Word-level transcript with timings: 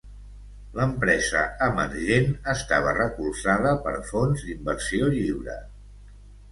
L'empresa 0.77 1.43
emergent 1.67 2.33
estava 2.55 2.97
recolzada 3.01 3.75
per 3.87 3.95
fons 4.13 4.49
d'inversió 4.51 5.17
lliure. 5.19 5.65